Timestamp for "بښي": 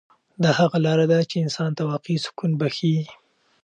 2.59-2.95